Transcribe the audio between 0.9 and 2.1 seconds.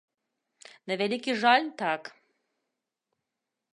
На вялікі жаль, так.